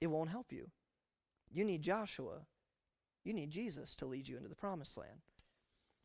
[0.00, 0.70] it won't help you.
[1.50, 2.46] You need Joshua.
[3.24, 5.20] You need Jesus to lead you into the promised land.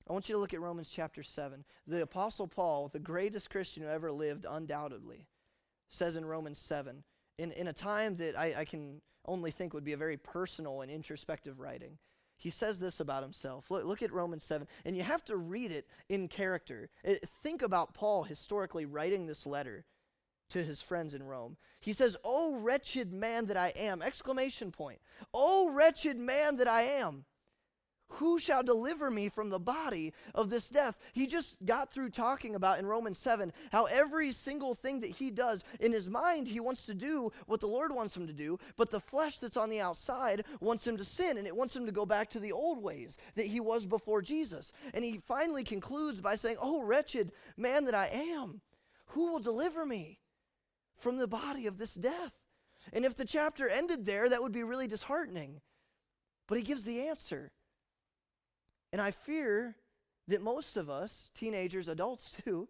[0.09, 1.65] I want you to look at Romans chapter 7.
[1.85, 5.27] The Apostle Paul, the greatest Christian who ever lived, undoubtedly,
[5.89, 7.03] says in Romans 7,
[7.37, 10.81] in, in a time that I, I can only think would be a very personal
[10.81, 11.97] and introspective writing,
[12.39, 13.69] he says this about himself.
[13.69, 16.89] Look, look, at Romans 7, and you have to read it in character.
[17.03, 19.85] It, think about Paul historically writing this letter
[20.49, 21.57] to his friends in Rome.
[21.79, 25.01] He says, "Oh wretched man that I am!" exclamation point.
[25.33, 27.25] "Oh wretched man that I am."
[28.13, 30.97] Who shall deliver me from the body of this death?
[31.13, 35.29] He just got through talking about in Romans 7 how every single thing that he
[35.29, 38.57] does in his mind, he wants to do what the Lord wants him to do,
[38.77, 41.85] but the flesh that's on the outside wants him to sin and it wants him
[41.85, 44.71] to go back to the old ways that he was before Jesus.
[44.93, 48.61] And he finally concludes by saying, Oh, wretched man that I am,
[49.07, 50.19] who will deliver me
[50.97, 52.33] from the body of this death?
[52.91, 55.61] And if the chapter ended there, that would be really disheartening.
[56.47, 57.51] But he gives the answer.
[58.91, 59.75] And I fear
[60.27, 62.67] that most of us, teenagers, adults too,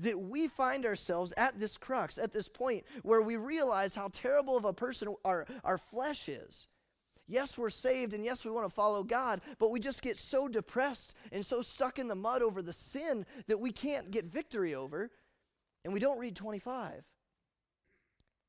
[0.00, 4.56] that we find ourselves at this crux, at this point where we realize how terrible
[4.56, 6.66] of a person our, our flesh is.
[7.26, 10.46] Yes, we're saved, and yes, we want to follow God, but we just get so
[10.46, 14.74] depressed and so stuck in the mud over the sin that we can't get victory
[14.74, 15.10] over,
[15.84, 17.02] and we don't read 25.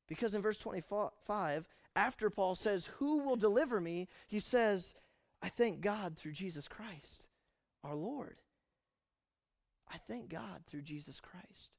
[0.08, 4.08] Because in verse 25, after Paul says, Who will deliver me?
[4.28, 4.94] he says,
[5.42, 7.26] I thank God through Jesus Christ,
[7.84, 8.40] our Lord.
[9.92, 11.70] I thank God through Jesus Christ.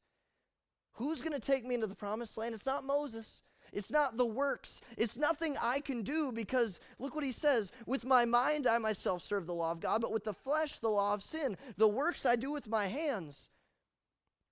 [0.93, 2.55] Who's going to take me into the promised land?
[2.55, 3.41] It's not Moses.
[3.73, 4.81] It's not the works.
[4.97, 7.71] It's nothing I can do because look what he says.
[7.85, 10.89] With my mind, I myself serve the law of God, but with the flesh, the
[10.89, 11.57] law of sin.
[11.75, 13.49] The works I do with my hands,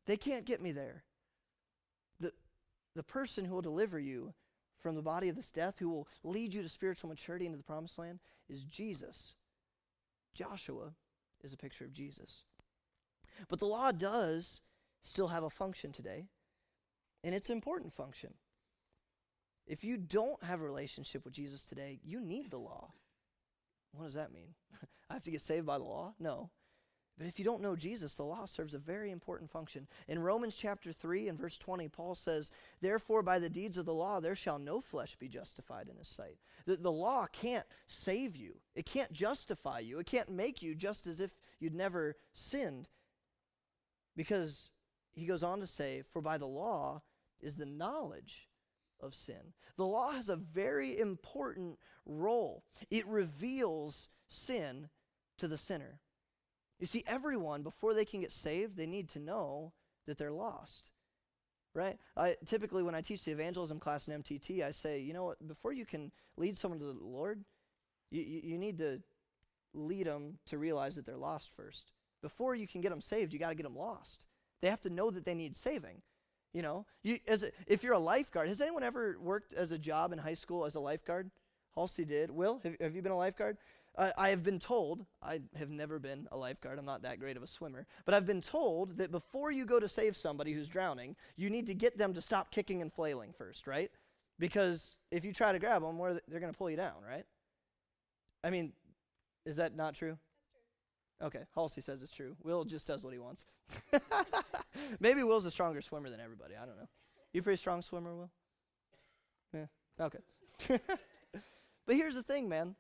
[0.06, 1.04] they can't get me there.
[2.20, 2.34] The,
[2.96, 4.34] the person who will deliver you
[4.86, 7.64] from the body of this death, who will lead you to spiritual maturity into the
[7.64, 9.34] promised land, is Jesus.
[10.36, 10.94] Joshua
[11.44, 12.44] is a picture of Jesus.
[13.50, 14.62] But the law does
[15.02, 16.28] still have a function today,
[17.24, 18.36] and it's an important function.
[19.66, 22.92] If you don't have a relationship with Jesus today, you need the law.
[23.92, 24.54] What does that mean?
[25.10, 26.14] I have to get saved by the law?
[26.20, 26.52] No.
[27.18, 29.88] But if you don't know Jesus, the law serves a very important function.
[30.10, 32.52] In Romans chapter 3 and verse 20, Paul says,
[32.82, 36.10] Therefore, by the deeds of the law, there shall no flesh be justified in his
[36.10, 36.38] sight.
[36.66, 41.08] The, the law can't save you, it can't justify you, it can't make you just
[41.08, 42.90] as if you'd never sinned.
[44.18, 44.70] Because
[45.14, 47.02] he goes on to say, For by the law
[47.40, 48.50] is the knowledge
[49.00, 49.54] of sin.
[49.78, 54.90] The law has a very important role, it reveals sin
[55.38, 56.02] to the sinner.
[56.80, 59.74] You see, everyone, before they can get saved, they need to know
[60.08, 60.90] that they're lost.
[61.74, 61.98] Right?
[62.16, 65.46] I, typically, when I teach the evangelism class in MTT, I say, you know what,
[65.46, 67.44] before you can lead someone to the Lord,
[68.12, 69.02] you, you, you need to
[69.74, 71.92] lead them to realize that they're lost first.
[72.22, 74.26] Before you can get them saved, you got to get them lost.
[74.62, 76.02] They have to know that they need saving.
[76.54, 79.78] You know, you, as a, if you're a lifeguard, has anyone ever worked as a
[79.78, 81.30] job in high school as a lifeguard?
[81.76, 82.32] Halsey did.
[82.32, 83.58] Will, have, have you been a lifeguard?
[83.98, 87.38] Uh, I have been told, I have never been a lifeguard, I'm not that great
[87.38, 90.68] of a swimmer, but I've been told that before you go to save somebody who's
[90.68, 93.90] drowning, you need to get them to stop kicking and flailing first, right?
[94.38, 97.26] Because if you try to grab them, where they're going to pull you down, right?
[98.44, 98.74] I mean,
[99.46, 100.18] is that not true?
[101.20, 101.28] true.
[101.28, 102.36] Okay, Halsey says it's true.
[102.44, 103.46] Will just does what he wants.
[105.00, 106.56] Maybe Will's a stronger swimmer than everybody.
[106.56, 106.88] I don't know.
[107.34, 108.32] You pretty strong swimmer, Will?
[109.54, 109.66] Yeah.
[110.00, 110.20] Okay.
[111.86, 112.76] but here's the thing, man.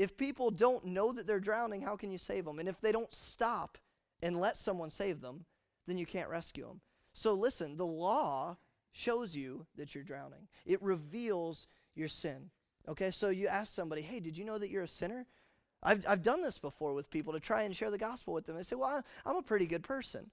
[0.00, 2.58] If people don't know that they're drowning, how can you save them?
[2.58, 3.76] And if they don't stop
[4.22, 5.44] and let someone save them,
[5.86, 6.80] then you can't rescue them.
[7.12, 8.56] So listen, the law
[8.92, 12.48] shows you that you're drowning, it reveals your sin.
[12.88, 15.26] Okay, so you ask somebody, hey, did you know that you're a sinner?
[15.82, 18.56] I've, I've done this before with people to try and share the gospel with them.
[18.56, 20.30] They say, well, I'm a pretty good person.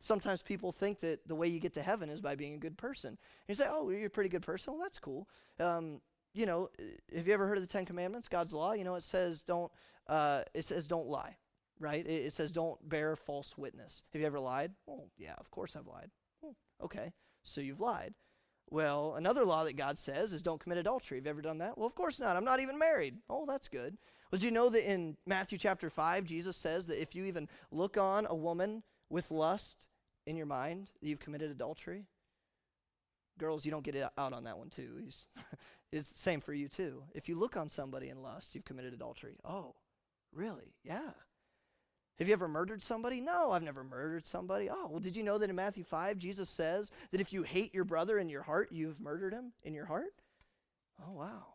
[0.00, 2.76] Sometimes people think that the way you get to heaven is by being a good
[2.76, 3.16] person.
[3.46, 4.72] You say, oh, you're a pretty good person?
[4.72, 5.28] Well, that's cool.
[5.60, 6.00] Um,
[6.34, 6.68] you know,
[7.14, 8.72] have you ever heard of the Ten Commandments, God's law?
[8.72, 9.70] You know, it says don't,
[10.08, 11.36] uh, it says don't lie,
[11.78, 12.04] right?
[12.04, 14.02] It, it, says don't bear false witness.
[14.12, 14.72] Have you ever lied?
[14.86, 16.10] Well, yeah, of course I've lied.
[16.82, 17.12] Okay,
[17.44, 18.14] so you've lied.
[18.70, 21.18] Well, another law that God says is don't commit adultery.
[21.18, 21.78] Have you ever done that?
[21.78, 22.36] Well, of course not.
[22.36, 23.18] I'm not even married.
[23.30, 23.96] Oh, that's good.
[24.30, 27.96] Well, you know that in Matthew chapter 5, Jesus says that if you even look
[27.96, 29.86] on a woman with lust
[30.26, 32.06] in your mind, you've committed adultery?
[33.38, 35.08] Girls, you don't get out on that one too.
[35.94, 37.04] It's the same for you too.
[37.14, 39.36] If you look on somebody in lust, you've committed adultery.
[39.44, 39.76] Oh,
[40.32, 40.74] really?
[40.82, 41.12] Yeah.
[42.18, 43.20] Have you ever murdered somebody?
[43.20, 44.68] No, I've never murdered somebody.
[44.68, 47.72] Oh, well, did you know that in Matthew 5, Jesus says that if you hate
[47.72, 50.14] your brother in your heart, you've murdered him in your heart?
[51.00, 51.46] Oh, wow.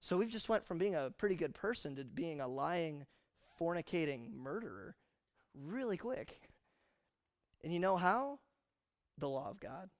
[0.00, 3.04] So we've just went from being a pretty good person to being a lying,
[3.60, 4.96] fornicating murderer
[5.54, 6.40] really quick.
[7.62, 8.38] And you know how?
[9.18, 9.90] The law of God.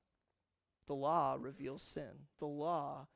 [0.87, 2.27] The law reveals sin.
[2.39, 3.09] The law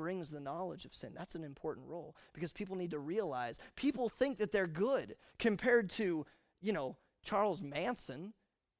[0.00, 1.12] brings the knowledge of sin.
[1.14, 5.90] That's an important role because people need to realize people think that they're good compared
[5.90, 6.24] to,
[6.62, 8.32] you know, Charles Manson.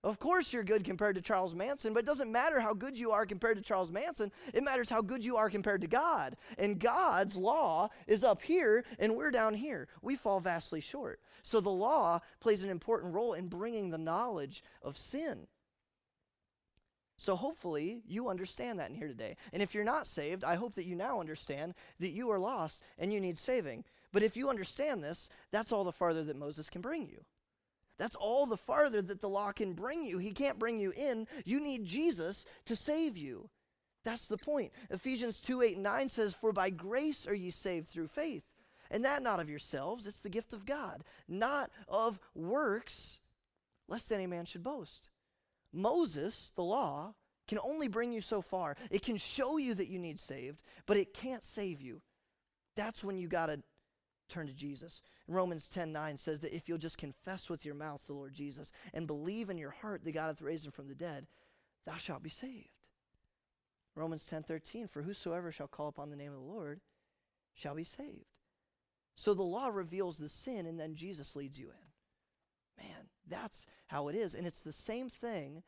[0.02, 3.10] Of course, you're good compared to Charles Manson, but it doesn't matter how good you
[3.10, 4.32] are compared to Charles Manson.
[4.54, 6.36] It matters how good you are compared to God.
[6.56, 9.88] And God's law is up here, and we're down here.
[10.00, 11.20] We fall vastly short.
[11.42, 15.48] So the law plays an important role in bringing the knowledge of sin.
[17.20, 19.36] So hopefully you understand that in here today.
[19.52, 22.82] And if you're not saved, I hope that you now understand that you are lost
[22.98, 23.84] and you need saving.
[24.10, 27.22] But if you understand this, that's all the farther that Moses can bring you.
[27.98, 30.16] That's all the farther that the law can bring you.
[30.16, 31.26] He can't bring you in.
[31.44, 33.50] You need Jesus to save you.
[34.02, 34.72] That's the point.
[34.88, 38.44] Ephesians 2 8 and 9 says, For by grace are ye saved through faith.
[38.90, 43.18] And that not of yourselves, it's the gift of God, not of works,
[43.88, 45.09] lest any man should boast.
[45.72, 47.14] Moses, the law,
[47.48, 48.76] can only bring you so far.
[48.90, 52.00] It can show you that you need saved, but it can't save you.
[52.76, 53.60] That's when you got to
[54.28, 55.02] turn to Jesus.
[55.26, 58.72] Romans 10 9 says that if you'll just confess with your mouth the Lord Jesus
[58.94, 61.26] and believe in your heart that God hath raised him from the dead,
[61.86, 62.68] thou shalt be saved.
[63.96, 66.80] Romans 10 13, for whosoever shall call upon the name of the Lord
[67.54, 68.26] shall be saved.
[69.16, 72.84] So the law reveals the sin, and then Jesus leads you in.
[72.84, 74.34] Man, that's how it is.
[74.34, 75.62] And it's the same thing,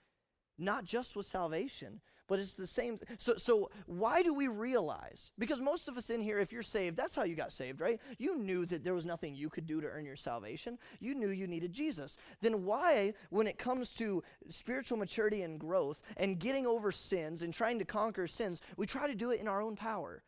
[0.59, 2.99] not just with salvation, but it's the same.
[2.99, 5.33] Th- so, so why do we realize?
[5.39, 8.01] Because most of us in here, if you're saved, that's how you got saved, right?
[8.19, 10.79] You knew that there was nothing you could do to earn your salvation.
[11.01, 12.17] You knew you needed Jesus.
[12.41, 17.53] Then why, when it comes to spiritual maturity and growth and getting over sins and
[17.53, 20.23] trying to conquer sins, we try to do it in our own power?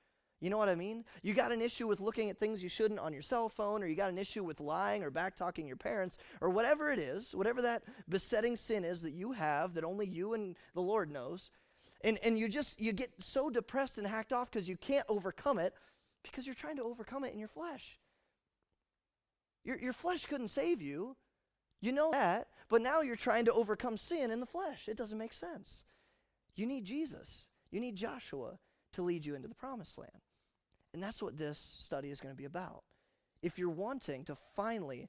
[0.45, 1.07] You know what I mean?
[1.23, 3.87] You got an issue with looking at things you shouldn't on your cell phone, or
[3.87, 7.35] you got an issue with lying or back talking your parents, or whatever it is,
[7.35, 11.51] whatever that besetting sin is that you have that only you and the Lord knows.
[12.03, 15.59] And, and you just you get so depressed and hacked off because you can't overcome
[15.59, 15.73] it
[16.23, 17.99] because you're trying to overcome it in your flesh.
[19.65, 21.17] Your, your flesh couldn't save you.
[21.81, 24.91] You know that, but now you're trying to overcome sin in the flesh.
[24.91, 25.85] It doesn't make sense.
[26.55, 27.47] You need Jesus.
[27.71, 28.59] You need Joshua
[28.93, 30.13] to lead you into the promised land.
[30.95, 32.85] And that's what this study is going to be about.
[33.43, 35.09] If you're wanting to finally,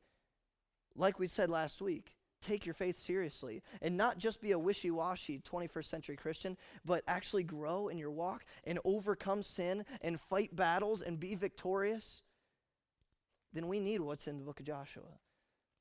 [0.96, 4.90] like we said last week, take your faith seriously and not just be a wishy
[4.90, 10.56] washy 21st century Christian, but actually grow in your walk and overcome sin and fight
[10.56, 12.24] battles and be victorious,
[13.54, 15.20] then we need what's in the book of Joshua.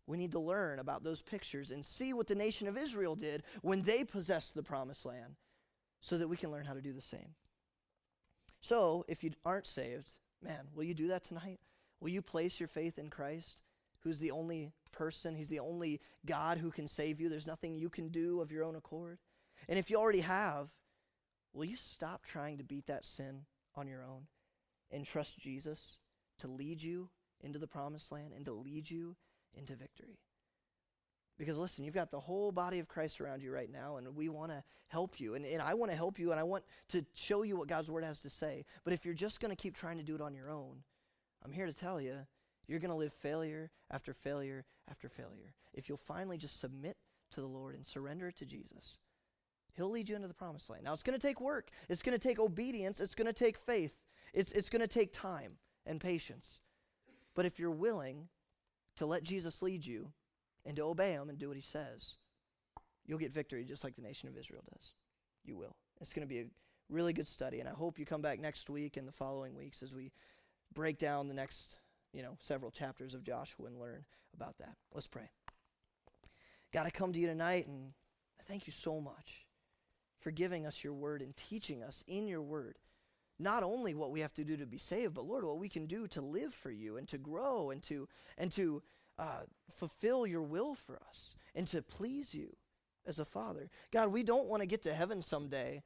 [0.06, 3.42] We need to learn about those pictures and see what the nation of Israel did
[3.62, 5.36] when they possessed the promised land
[6.02, 7.34] so that we can learn how to do the same.
[8.64, 10.10] So, if you aren't saved,
[10.42, 11.60] man, will you do that tonight?
[12.00, 13.60] Will you place your faith in Christ,
[14.00, 17.28] who's the only person, He's the only God who can save you?
[17.28, 19.18] There's nothing you can do of your own accord.
[19.68, 20.70] And if you already have,
[21.52, 23.42] will you stop trying to beat that sin
[23.76, 24.28] on your own
[24.90, 25.98] and trust Jesus
[26.38, 27.10] to lead you
[27.42, 29.14] into the promised land and to lead you
[29.52, 30.20] into victory?
[31.38, 34.28] Because listen, you've got the whole body of Christ around you right now, and we
[34.28, 35.34] want to help you.
[35.34, 37.90] And, and I want to help you, and I want to show you what God's
[37.90, 38.64] Word has to say.
[38.84, 40.82] But if you're just going to keep trying to do it on your own,
[41.44, 42.18] I'm here to tell you,
[42.66, 45.54] you're going to live failure after failure after failure.
[45.74, 46.96] If you'll finally just submit
[47.32, 48.98] to the Lord and surrender to Jesus,
[49.74, 50.84] He'll lead you into the promised land.
[50.84, 53.58] Now, it's going to take work, it's going to take obedience, it's going to take
[53.58, 53.98] faith,
[54.32, 55.54] it's, it's going to take time
[55.84, 56.60] and patience.
[57.34, 58.28] But if you're willing
[58.96, 60.12] to let Jesus lead you,
[60.64, 62.16] and to obey him and do what he says,
[63.06, 64.92] you'll get victory just like the nation of Israel does.
[65.44, 65.76] You will.
[66.00, 66.46] It's going to be a
[66.88, 69.82] really good study, and I hope you come back next week and the following weeks
[69.82, 70.12] as we
[70.72, 71.76] break down the next,
[72.12, 74.04] you know, several chapters of Joshua and learn
[74.34, 74.74] about that.
[74.92, 75.30] Let's pray.
[76.72, 77.92] God, I come to you tonight and
[78.46, 79.46] thank you so much
[80.18, 82.78] for giving us your word and teaching us in your word
[83.38, 85.86] not only what we have to do to be saved, but Lord, what we can
[85.86, 88.08] do to live for you and to grow and to
[88.38, 88.82] and to
[89.18, 89.42] uh,
[89.76, 92.56] fulfill your will for us and to please you.
[93.06, 93.68] as a father.
[93.92, 95.82] God, we don't want to get to heaven someday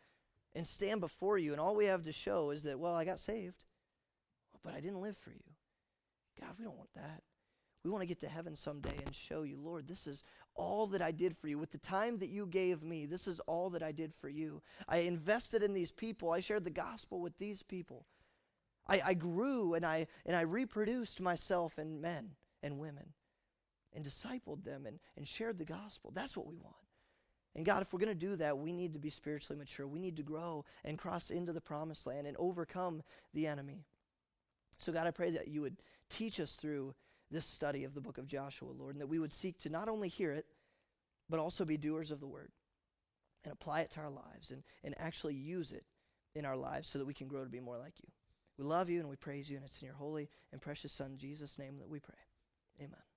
[0.55, 3.21] and stand before you, and all we have to show is that, well, I got
[3.21, 3.65] saved,
[4.65, 5.43] but I didn't live for you.
[6.41, 7.23] God, we don't want that.
[7.85, 10.25] We want to get to heaven someday and show you, Lord, this is
[10.55, 11.59] all that I did for you.
[11.59, 14.63] With the time that you gave me, this is all that I did for you.
[14.89, 16.31] I invested in these people.
[16.31, 18.07] I shared the gospel with these people.
[18.87, 22.31] I, I grew and I, and I reproduced myself in men
[22.63, 23.13] and women
[23.95, 26.11] and discipled them and, and shared the gospel.
[26.15, 26.77] That's what we want.
[27.55, 29.87] And God, if we're going to do that, we need to be spiritually mature.
[29.87, 33.03] We need to grow and cross into the promised land and overcome
[33.35, 33.87] the enemy.
[34.79, 35.77] So, God, I pray that you would
[36.09, 36.95] teach us through
[37.31, 39.89] this study of the book of Joshua, Lord, and that we would seek to not
[39.89, 40.47] only hear it,
[41.29, 42.53] but also be doers of the word
[43.45, 45.85] and apply it to our lives and, and actually use it
[46.35, 48.09] in our lives so that we can grow to be more like you.
[48.57, 51.17] We love you and we praise you, and it's in your holy and precious Son,
[51.17, 52.15] Jesus' name, that we pray.
[52.81, 53.08] Amen.